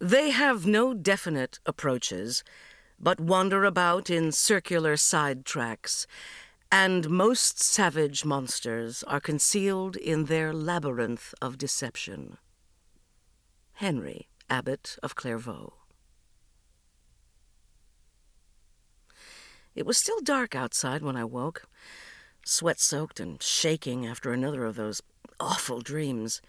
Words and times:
They 0.00 0.30
have 0.30 0.64
no 0.64 0.94
definite 0.94 1.58
approaches, 1.66 2.44
but 3.00 3.18
wander 3.18 3.64
about 3.64 4.08
in 4.08 4.30
circular 4.30 4.96
side 4.96 5.44
tracks, 5.44 6.06
and 6.70 7.10
most 7.10 7.60
savage 7.60 8.24
monsters 8.24 9.02
are 9.04 9.20
concealed 9.20 9.96
in 9.96 10.26
their 10.26 10.52
labyrinth 10.52 11.34
of 11.42 11.58
deception. 11.58 12.38
Henry, 13.74 14.28
Abbot 14.48 14.98
of 15.02 15.16
Clairvaux. 15.16 15.74
It 19.74 19.86
was 19.86 19.98
still 19.98 20.20
dark 20.20 20.54
outside 20.54 21.02
when 21.02 21.16
I 21.16 21.24
woke, 21.24 21.64
sweat 22.44 22.78
soaked 22.78 23.18
and 23.18 23.42
shaking 23.42 24.06
after 24.06 24.32
another 24.32 24.64
of 24.64 24.76
those 24.76 25.02
awful 25.40 25.80
dreams. 25.80 26.40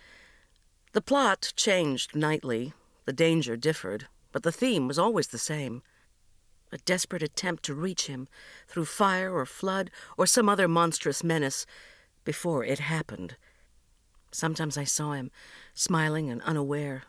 The 0.94 1.02
plot 1.02 1.54
changed 1.56 2.16
nightly, 2.16 2.74
the 3.10 3.14
danger 3.14 3.58
differed, 3.58 4.06
but 4.32 4.44
the 4.44 4.52
theme 4.52 4.88
was 4.88 5.00
always 5.00 5.30
the 5.30 5.40
same 5.40 5.82
a 6.72 6.78
desperate 6.78 7.24
attempt 7.24 7.64
to 7.64 7.74
reach 7.74 8.06
him 8.06 8.28
through 8.68 8.86
fire 8.86 9.34
or 9.34 9.48
flood 9.48 9.90
or 10.16 10.28
some 10.28 10.48
other 10.48 10.68
monstrous 10.68 11.24
menace 11.24 11.66
before 12.24 12.64
it 12.64 12.78
happened. 12.78 13.36
Sometimes 14.32 14.78
I 14.78 14.84
saw 14.84 15.14
him, 15.14 15.32
smiling 15.74 16.30
and 16.30 16.44
unaware, 16.44 17.06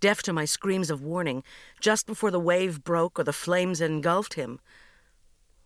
deaf 0.00 0.24
to 0.24 0.32
my 0.32 0.44
screams 0.44 0.90
of 0.90 1.04
warning, 1.04 1.44
just 1.78 2.04
before 2.04 2.32
the 2.32 2.40
wave 2.40 2.82
broke 2.82 3.16
or 3.20 3.22
the 3.22 3.32
flames 3.32 3.80
engulfed 3.80 4.34
him. 4.34 4.58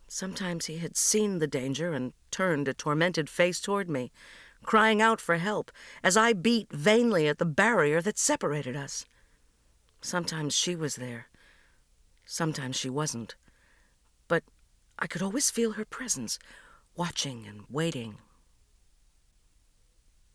Sometimes 0.07 0.67
he 0.67 0.77
had 0.77 0.95
seen 0.95 1.39
the 1.39 1.47
danger 1.47 1.93
and 1.93 2.13
turned 2.29 2.67
a 2.67 2.75
tormented 2.75 3.27
face 3.27 3.59
toward 3.59 3.89
me, 3.89 4.11
crying 4.61 5.01
out 5.01 5.19
for 5.19 5.37
help 5.37 5.71
as 6.03 6.15
I 6.15 6.33
beat 6.33 6.71
vainly 6.71 7.27
at 7.27 7.39
the 7.39 7.45
barrier 7.45 8.03
that 8.03 8.19
separated 8.19 8.75
us. 8.75 9.07
Sometimes 10.01 10.55
she 10.55 10.75
was 10.75 10.95
there. 10.95 11.27
Sometimes 12.25 12.75
she 12.75 12.89
wasn't. 12.89 13.35
But 14.27 14.43
I 14.97 15.07
could 15.07 15.21
always 15.21 15.49
feel 15.49 15.73
her 15.73 15.85
presence, 15.85 16.39
watching 16.95 17.45
and 17.47 17.63
waiting. 17.69 18.17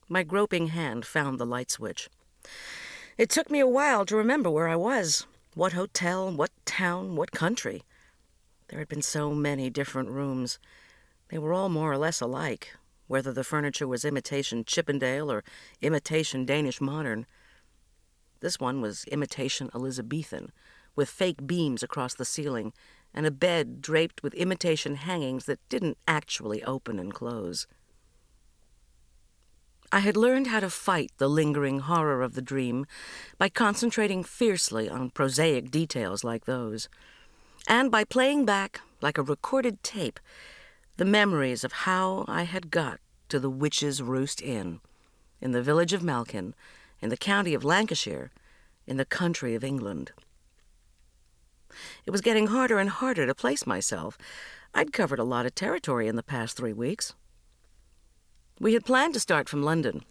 My 0.08 0.22
groping 0.22 0.68
hand 0.68 1.06
found 1.06 1.38
the 1.38 1.46
light 1.46 1.70
switch. 1.70 2.08
It 3.16 3.30
took 3.30 3.50
me 3.50 3.60
a 3.60 3.66
while 3.66 4.04
to 4.06 4.16
remember 4.16 4.50
where 4.50 4.68
I 4.68 4.76
was 4.76 5.26
what 5.54 5.72
hotel, 5.72 6.32
what 6.32 6.50
town, 6.64 7.14
what 7.14 7.30
country. 7.30 7.84
There 8.68 8.80
had 8.80 8.88
been 8.88 9.02
so 9.02 9.34
many 9.34 9.70
different 9.70 10.08
rooms. 10.10 10.58
They 11.28 11.38
were 11.38 11.52
all 11.52 11.68
more 11.68 11.92
or 11.92 11.96
less 11.96 12.20
alike, 12.20 12.74
whether 13.06 13.32
the 13.32 13.44
furniture 13.44 13.86
was 13.86 14.04
imitation 14.04 14.64
Chippendale 14.64 15.30
or 15.30 15.44
imitation 15.80 16.44
Danish 16.44 16.80
modern. 16.80 17.26
This 18.44 18.60
one 18.60 18.82
was 18.82 19.04
imitation 19.04 19.70
Elizabethan, 19.74 20.52
with 20.94 21.08
fake 21.08 21.46
beams 21.46 21.82
across 21.82 22.12
the 22.12 22.26
ceiling, 22.26 22.74
and 23.14 23.24
a 23.24 23.30
bed 23.30 23.80
draped 23.80 24.22
with 24.22 24.34
imitation 24.34 24.96
hangings 24.96 25.46
that 25.46 25.66
didn't 25.70 25.96
actually 26.06 26.62
open 26.62 26.98
and 26.98 27.14
close. 27.14 27.66
I 29.90 30.00
had 30.00 30.14
learned 30.14 30.48
how 30.48 30.60
to 30.60 30.68
fight 30.68 31.10
the 31.16 31.26
lingering 31.26 31.78
horror 31.78 32.20
of 32.20 32.34
the 32.34 32.42
dream 32.42 32.84
by 33.38 33.48
concentrating 33.48 34.22
fiercely 34.22 34.90
on 34.90 35.08
prosaic 35.08 35.70
details 35.70 36.22
like 36.22 36.44
those, 36.44 36.90
and 37.66 37.90
by 37.90 38.04
playing 38.04 38.44
back, 38.44 38.82
like 39.00 39.16
a 39.16 39.22
recorded 39.22 39.82
tape, 39.82 40.20
the 40.98 41.06
memories 41.06 41.64
of 41.64 41.72
how 41.72 42.26
I 42.28 42.42
had 42.42 42.70
got 42.70 43.00
to 43.30 43.40
the 43.40 43.48
Witch's 43.48 44.02
Roost 44.02 44.42
Inn 44.42 44.80
in 45.40 45.52
the 45.52 45.62
village 45.62 45.94
of 45.94 46.02
Malkin 46.02 46.54
in 47.04 47.10
the 47.10 47.18
county 47.18 47.52
of 47.52 47.62
Lancashire, 47.62 48.30
in 48.86 48.96
the 48.96 49.04
country 49.04 49.54
of 49.54 49.62
England. 49.62 50.10
It 52.06 52.10
was 52.10 52.22
getting 52.22 52.46
harder 52.46 52.78
and 52.78 52.88
harder 52.88 53.26
to 53.26 53.34
place 53.34 53.66
myself. 53.66 54.16
I'd 54.72 54.94
covered 54.94 55.18
a 55.18 55.24
lot 55.24 55.44
of 55.44 55.54
territory 55.54 56.08
in 56.08 56.16
the 56.16 56.22
past 56.22 56.56
three 56.56 56.72
weeks. 56.72 57.12
We 58.58 58.72
had 58.72 58.86
planned 58.86 59.12
to 59.12 59.20
start 59.20 59.50
from 59.50 59.62
London, 59.62 60.02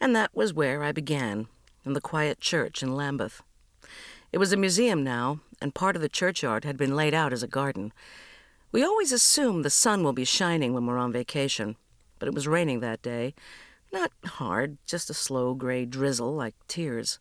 and 0.00 0.16
that 0.16 0.34
was 0.34 0.52
where 0.52 0.82
I 0.82 0.90
began, 0.90 1.46
in 1.84 1.92
the 1.92 2.00
quiet 2.00 2.40
church 2.40 2.82
in 2.82 2.96
Lambeth. 2.96 3.40
It 4.32 4.38
was 4.38 4.52
a 4.52 4.56
museum 4.56 5.04
now, 5.04 5.38
and 5.60 5.72
part 5.72 5.94
of 5.94 6.02
the 6.02 6.08
churchyard 6.08 6.64
had 6.64 6.76
been 6.76 6.96
laid 6.96 7.14
out 7.14 7.32
as 7.32 7.44
a 7.44 7.48
garden. 7.48 7.92
We 8.72 8.82
always 8.82 9.12
assume 9.12 9.62
the 9.62 9.70
sun 9.70 10.02
will 10.02 10.12
be 10.12 10.24
shining 10.24 10.74
when 10.74 10.84
we're 10.84 10.98
on 10.98 11.12
vacation, 11.12 11.76
but 12.18 12.26
it 12.26 12.34
was 12.34 12.48
raining 12.48 12.80
that 12.80 13.02
day, 13.02 13.34
not 13.92 14.10
hard, 14.24 14.78
just 14.86 15.10
a 15.10 15.14
slow 15.14 15.54
gray 15.54 15.84
drizzle 15.84 16.34
like 16.34 16.54
tears. 16.66 17.18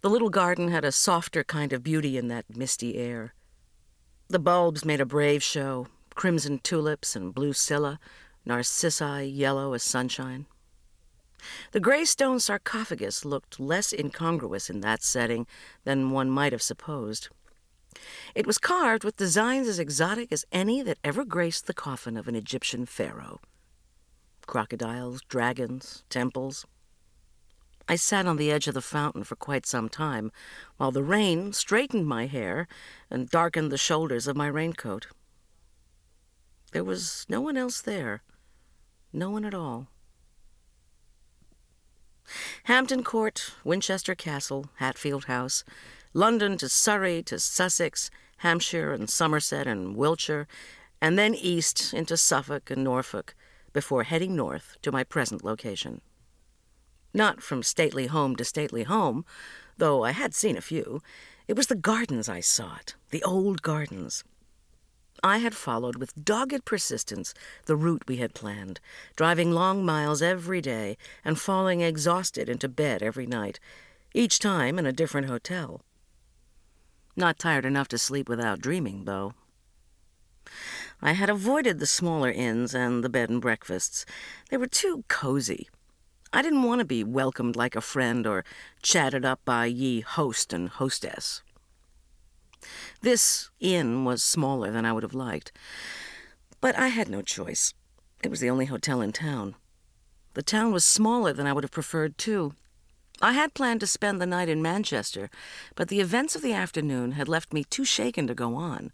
The 0.00 0.10
little 0.10 0.30
garden 0.30 0.68
had 0.68 0.84
a 0.84 0.92
softer 0.92 1.44
kind 1.44 1.72
of 1.72 1.82
beauty 1.82 2.18
in 2.18 2.28
that 2.28 2.56
misty 2.56 2.96
air. 2.96 3.34
The 4.28 4.38
bulbs 4.38 4.84
made 4.84 5.00
a 5.00 5.06
brave 5.06 5.42
show 5.42 5.86
crimson 6.14 6.60
tulips 6.60 7.16
and 7.16 7.34
blue 7.34 7.52
scilla, 7.52 7.98
narcissi 8.44 9.24
yellow 9.26 9.72
as 9.72 9.82
sunshine. 9.82 10.46
The 11.72 11.80
gray 11.80 12.04
stone 12.04 12.40
sarcophagus 12.40 13.24
looked 13.24 13.58
less 13.58 13.92
incongruous 13.92 14.70
in 14.70 14.80
that 14.80 15.02
setting 15.02 15.46
than 15.84 16.10
one 16.10 16.30
might 16.30 16.52
have 16.52 16.62
supposed. 16.62 17.28
It 18.34 18.46
was 18.46 18.58
carved 18.58 19.04
with 19.04 19.16
designs 19.16 19.68
as 19.68 19.78
exotic 19.78 20.32
as 20.32 20.44
any 20.52 20.82
that 20.82 20.98
ever 21.02 21.24
graced 21.24 21.66
the 21.66 21.74
coffin 21.74 22.16
of 22.16 22.28
an 22.28 22.34
Egyptian 22.34 22.86
pharaoh 22.86 23.40
crocodiles, 24.46 25.20
dragons, 25.28 26.04
temples. 26.08 26.66
I 27.88 27.96
sat 27.96 28.26
on 28.26 28.36
the 28.36 28.50
edge 28.50 28.66
of 28.66 28.74
the 28.74 28.80
fountain 28.80 29.24
for 29.24 29.36
quite 29.36 29.66
some 29.66 29.88
time, 29.88 30.32
while 30.78 30.90
the 30.90 31.02
rain 31.02 31.52
straightened 31.52 32.06
my 32.06 32.26
hair 32.26 32.66
and 33.10 33.28
darkened 33.28 33.70
the 33.70 33.78
shoulders 33.78 34.26
of 34.26 34.36
my 34.36 34.46
raincoat. 34.46 35.08
There 36.72 36.84
was 36.84 37.26
no 37.28 37.40
one 37.40 37.56
else 37.56 37.80
there, 37.80 38.22
no 39.12 39.30
one 39.30 39.44
at 39.44 39.54
all. 39.54 39.88
Hampton 42.64 43.04
Court, 43.04 43.52
Winchester 43.64 44.14
Castle, 44.14 44.70
Hatfield 44.76 45.26
House, 45.26 45.62
London 46.14 46.56
to 46.58 46.68
Surrey 46.68 47.22
to 47.24 47.38
Sussex, 47.38 48.10
Hampshire 48.38 48.92
and 48.92 49.10
Somerset 49.10 49.66
and 49.66 49.94
Wiltshire, 49.94 50.48
and 51.02 51.18
then 51.18 51.34
east 51.34 51.92
into 51.92 52.16
Suffolk 52.16 52.70
and 52.70 52.82
Norfolk 52.82 53.34
before 53.74 54.04
heading 54.04 54.34
north 54.34 54.78
to 54.80 54.90
my 54.90 55.04
present 55.04 55.44
location. 55.44 56.00
Not 57.12 57.42
from 57.42 57.62
stately 57.62 58.06
home 58.06 58.34
to 58.36 58.44
stately 58.44 58.84
home, 58.84 59.26
though 59.76 60.02
I 60.02 60.12
had 60.12 60.34
seen 60.34 60.56
a 60.56 60.62
few. 60.62 61.02
It 61.46 61.56
was 61.56 61.66
the 61.66 61.74
gardens 61.74 62.28
I 62.28 62.40
sought, 62.40 62.94
the 63.10 63.22
old 63.22 63.60
gardens. 63.60 64.24
I 65.22 65.38
had 65.38 65.54
followed 65.54 65.96
with 65.96 66.24
dogged 66.24 66.64
persistence 66.64 67.34
the 67.66 67.76
route 67.76 68.04
we 68.08 68.16
had 68.16 68.34
planned, 68.34 68.80
driving 69.16 69.52
long 69.52 69.84
miles 69.84 70.22
every 70.22 70.60
day 70.60 70.96
and 71.24 71.38
falling 71.38 71.82
exhausted 71.82 72.48
into 72.48 72.68
bed 72.68 73.02
every 73.02 73.26
night, 73.26 73.60
each 74.14 74.38
time 74.38 74.78
in 74.78 74.86
a 74.86 74.92
different 74.92 75.28
hotel. 75.28 75.82
Not 77.16 77.38
tired 77.38 77.64
enough 77.64 77.88
to 77.88 77.98
sleep 77.98 78.28
without 78.28 78.60
dreaming, 78.60 79.04
though. 79.04 79.34
I 81.02 81.12
had 81.12 81.28
avoided 81.28 81.78
the 81.78 81.86
smaller 81.86 82.30
inns 82.30 82.74
and 82.74 83.04
the 83.04 83.08
bed 83.08 83.30
and 83.30 83.40
breakfasts. 83.40 84.06
They 84.50 84.56
were 84.56 84.66
too 84.66 85.04
cozy. 85.08 85.68
I 86.32 86.42
didn't 86.42 86.62
want 86.62 86.80
to 86.80 86.84
be 86.84 87.04
welcomed 87.04 87.56
like 87.56 87.76
a 87.76 87.80
friend 87.80 88.26
or 88.26 88.44
chatted 88.82 89.24
up 89.24 89.40
by 89.44 89.66
ye 89.66 90.00
host 90.00 90.52
and 90.52 90.68
hostess. 90.68 91.42
This 93.02 93.50
inn 93.60 94.04
was 94.04 94.22
smaller 94.22 94.70
than 94.70 94.84
I 94.84 94.92
would 94.92 95.02
have 95.02 95.14
liked, 95.14 95.52
but 96.60 96.76
I 96.76 96.88
had 96.88 97.08
no 97.08 97.22
choice. 97.22 97.74
It 98.22 98.30
was 98.30 98.40
the 98.40 98.50
only 98.50 98.66
hotel 98.66 99.00
in 99.00 99.12
town. 99.12 99.54
The 100.32 100.42
town 100.42 100.72
was 100.72 100.84
smaller 100.84 101.32
than 101.32 101.46
I 101.46 101.52
would 101.52 101.62
have 101.62 101.70
preferred, 101.70 102.18
too. 102.18 102.54
I 103.20 103.32
had 103.32 103.54
planned 103.54 103.80
to 103.80 103.86
spend 103.86 104.20
the 104.20 104.26
night 104.26 104.48
in 104.48 104.62
Manchester, 104.62 105.30
but 105.76 105.88
the 105.88 106.00
events 106.00 106.34
of 106.34 106.42
the 106.42 106.52
afternoon 106.52 107.12
had 107.12 107.28
left 107.28 107.52
me 107.52 107.62
too 107.64 107.84
shaken 107.84 108.26
to 108.26 108.34
go 108.34 108.56
on. 108.56 108.92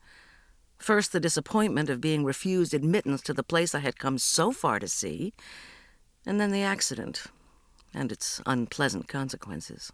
First, 0.80 1.12
the 1.12 1.20
disappointment 1.20 1.90
of 1.90 2.00
being 2.00 2.24
refused 2.24 2.72
admittance 2.72 3.20
to 3.22 3.34
the 3.34 3.42
place 3.42 3.74
I 3.74 3.80
had 3.80 3.98
come 3.98 4.16
so 4.16 4.50
far 4.50 4.78
to 4.78 4.88
see, 4.88 5.34
and 6.24 6.40
then 6.40 6.50
the 6.50 6.62
accident 6.62 7.24
and 7.92 8.10
its 8.10 8.40
unpleasant 8.46 9.06
consequences. 9.06 9.92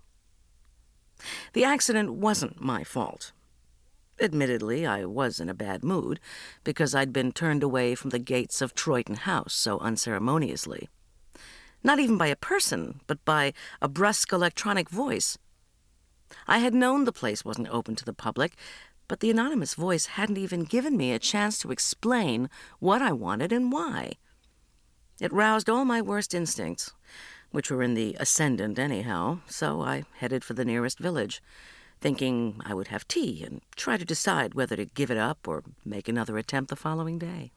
The 1.54 1.64
accident 1.64 2.12
wasn't 2.12 2.60
my 2.60 2.84
fault. 2.84 3.32
Admittedly, 4.20 4.86
I 4.86 5.04
was 5.04 5.40
in 5.40 5.48
a 5.48 5.54
bad 5.54 5.82
mood 5.82 6.20
because 6.62 6.94
I'd 6.94 7.12
been 7.12 7.32
turned 7.32 7.64
away 7.64 7.96
from 7.96 8.10
the 8.10 8.20
gates 8.20 8.62
of 8.62 8.74
Troytan 8.74 9.18
House 9.18 9.54
so 9.54 9.78
unceremoniously. 9.80 10.88
Not 11.82 11.98
even 11.98 12.16
by 12.16 12.28
a 12.28 12.36
person, 12.36 13.00
but 13.08 13.24
by 13.24 13.52
a 13.82 13.88
brusque 13.88 14.32
electronic 14.32 14.88
voice. 14.88 15.36
I 16.46 16.58
had 16.58 16.74
known 16.74 17.04
the 17.04 17.12
place 17.12 17.44
wasn't 17.44 17.68
open 17.70 17.94
to 17.96 18.04
the 18.04 18.12
public, 18.12 18.56
but 19.08 19.20
the 19.20 19.30
anonymous 19.30 19.74
voice 19.74 20.06
hadn't 20.06 20.38
even 20.38 20.64
given 20.64 20.96
me 20.96 21.12
a 21.12 21.18
chance 21.18 21.58
to 21.58 21.70
explain 21.70 22.48
what 22.78 23.02
I 23.02 23.12
wanted 23.12 23.52
and 23.52 23.72
why. 23.72 24.14
It 25.20 25.32
roused 25.32 25.70
all 25.70 25.84
my 25.84 26.02
worst 26.02 26.34
instincts. 26.34 26.92
which 27.50 27.70
were 27.70 27.82
in 27.82 27.94
the 27.94 28.16
ascendant 28.20 28.78
anyhow, 28.78 29.38
so 29.46 29.80
I 29.80 30.04
headed 30.16 30.44
for 30.44 30.54
the 30.54 30.64
nearest 30.64 30.98
village, 30.98 31.42
thinking 32.00 32.60
I 32.64 32.74
would 32.74 32.88
have 32.88 33.08
tea 33.08 33.42
and 33.44 33.62
try 33.76 33.96
to 33.96 34.04
decide 34.04 34.54
whether 34.54 34.76
to 34.76 34.84
give 34.84 35.10
it 35.10 35.16
up 35.16 35.48
or 35.48 35.62
make 35.84 36.08
another 36.08 36.36
attempt 36.36 36.70
the 36.70 36.76
following 36.76 37.18
day. 37.18 37.52